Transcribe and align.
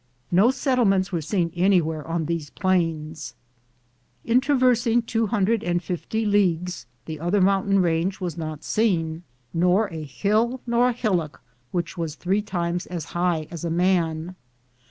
No 0.31 0.49
set 0.49 0.79
tlements 0.79 1.11
were 1.11 1.21
seen 1.21 1.51
anywhere 1.55 2.07
on 2.07 2.25
these 2.25 2.49
plains. 2.49 3.35
.Google 4.23 4.23
THE 4.23 4.29
JOURNEY 4.29 4.37
OP 4.37 4.43
CORONADO 4.45 4.53
la 4.55 4.59
traversing 4.59 5.01
250 5.03 6.25
leagues, 6.25 6.87
the 7.05 7.19
other 7.19 7.39
moon 7.39 7.67
tain 7.67 7.79
range 7.83 8.19
was 8.19 8.35
not 8.35 8.63
seen, 8.63 9.21
nor 9.53 9.89
a 9.93 10.03
hill 10.03 10.59
nor 10.65 10.89
a 10.89 10.93
hillock 10.93 11.39
which 11.69 11.99
was 11.99 12.15
three 12.15 12.41
times 12.41 12.87
as 12.87 13.05
high 13.13 13.45
as 13.51 13.63
a 13.63 13.69
man. 13.69 14.35